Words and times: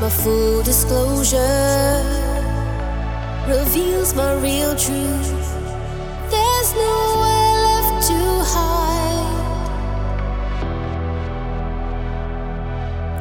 My 0.00 0.08
full 0.08 0.62
disclosure 0.62 2.04
reveals 3.48 4.14
my 4.14 4.32
real 4.34 4.76
truth. 4.76 5.30
There's 6.30 6.72
nowhere 6.72 7.54
left 7.68 8.06
to 8.06 8.20
hide. 8.54 9.58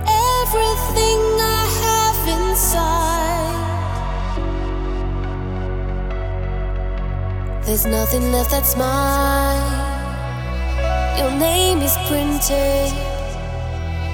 Everything 0.05 1.19
I 1.41 1.65
have 1.81 2.27
inside. 2.37 3.17
There's 7.65 7.85
nothing 7.87 8.31
left 8.31 8.51
that's 8.51 8.75
mine. 8.77 9.65
Your 11.17 11.31
name 11.31 11.79
is 11.81 11.97
printed 12.07 12.93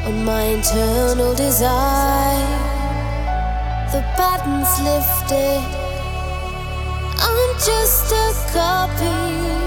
on 0.08 0.24
my 0.24 0.44
internal 0.44 1.34
desire. 1.36 2.43
The 3.94 4.02
button's 4.18 4.82
lifted. 4.82 5.62
I'm 7.20 7.54
just 7.60 8.12
a 8.12 8.34
copy. 8.52 9.63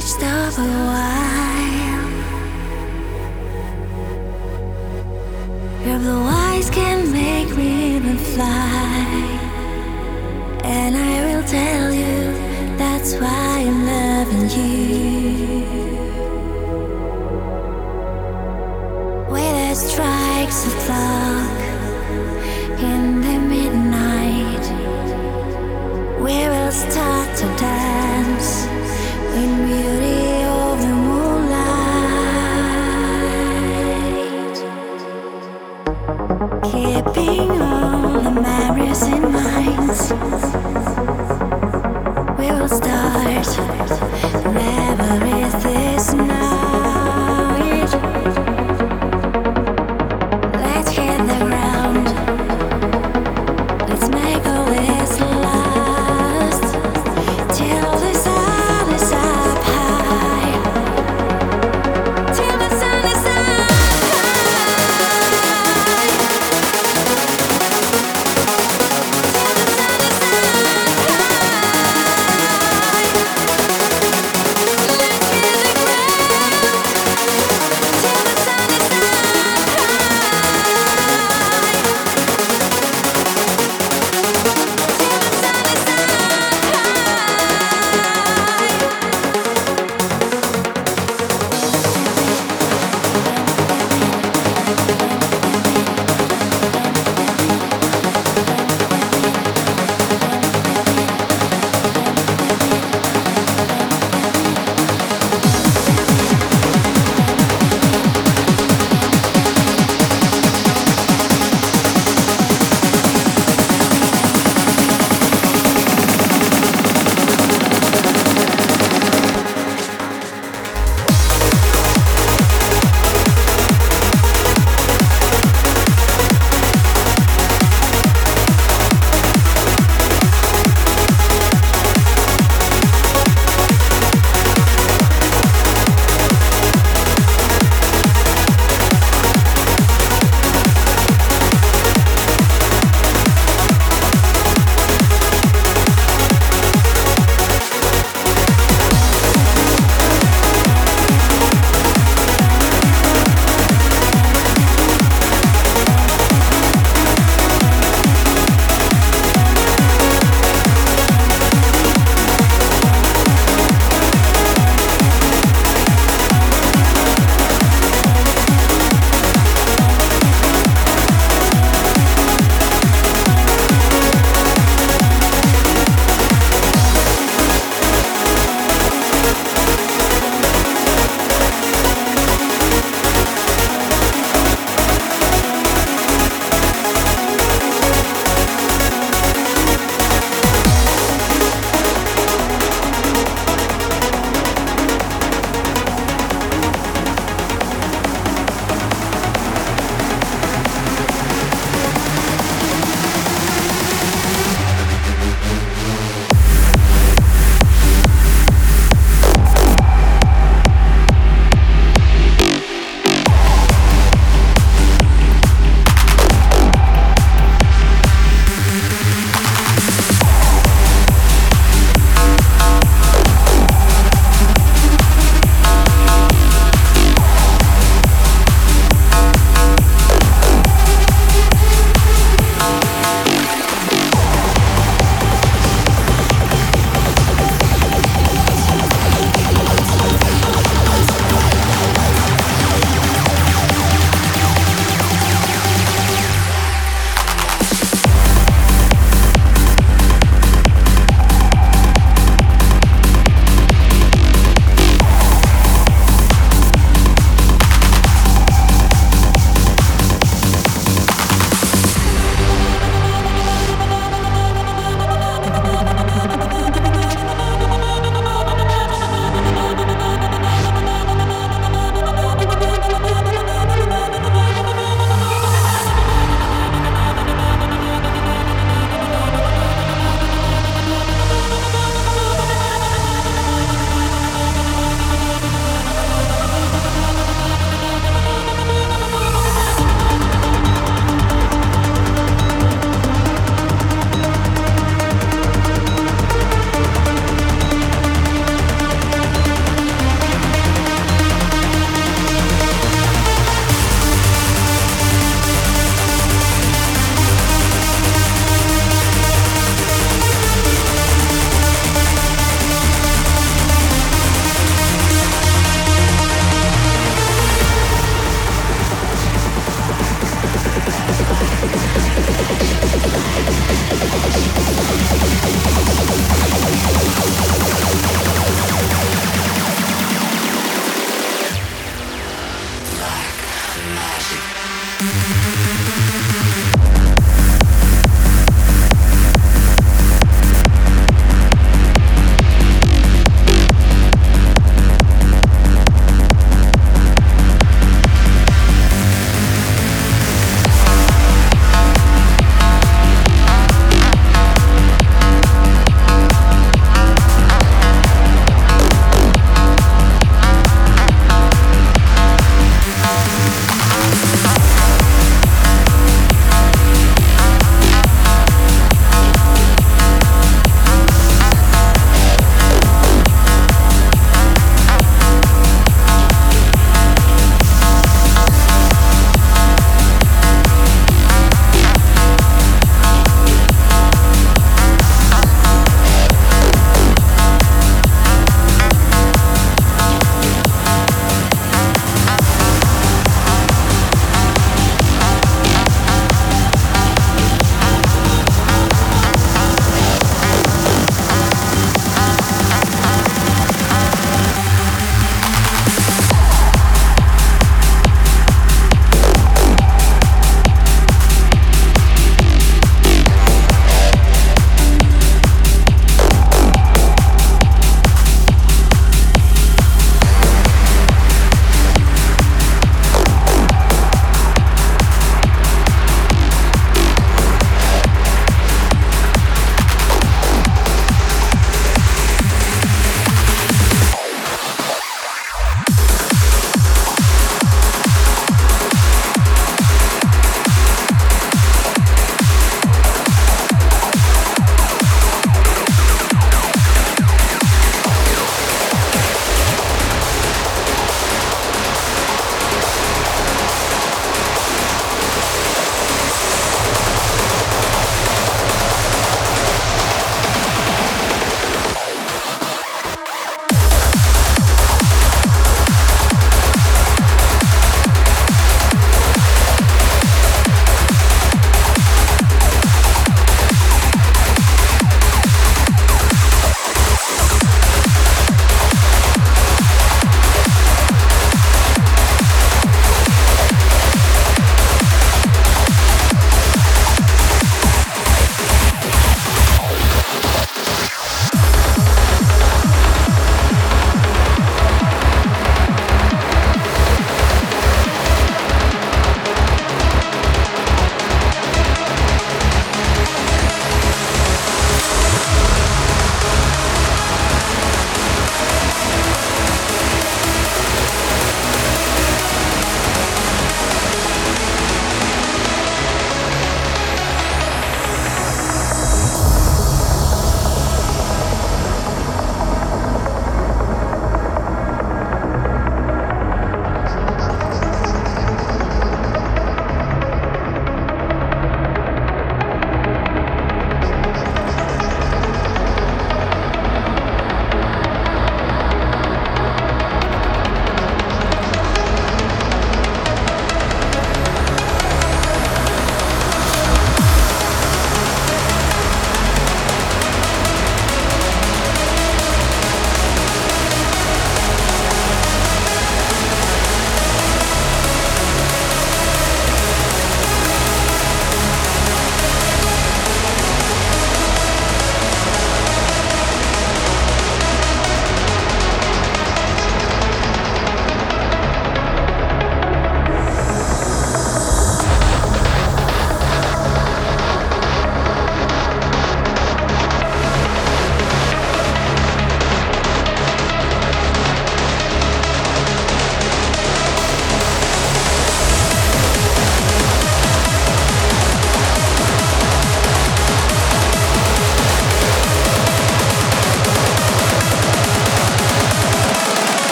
taste 0.00 0.22
of 0.22 0.58
a 0.58 0.70
while. 0.90 2.08
Your 5.86 5.98
blue 5.98 6.22
eyes 6.22 6.70
can 6.70 7.10
make 7.10 7.50
me 7.56 7.98
fly, 8.32 9.06
and 10.62 10.96
I 10.96 11.14
will 11.26 11.44
tell 11.48 11.92
you 11.92 12.78
that's 12.78 13.14
why 13.14 13.64
I'm. 13.66 13.88
Loving 13.88 14.07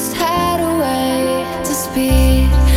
just 0.00 0.14
had 0.14 0.60
a 0.60 0.78
way 0.78 1.62
to 1.62 1.74
up. 2.54 2.69